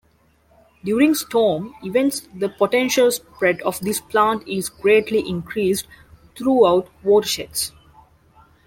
During 0.83 1.13
storm 1.13 1.75
events 1.83 2.27
the 2.33 2.49
potential 2.49 3.11
spread 3.11 3.61
of 3.61 3.79
this 3.81 4.01
plant 4.01 4.47
is 4.47 4.67
greatly 4.67 5.19
increased 5.19 5.85
throughout 6.35 6.87
watersheds. 7.03 7.71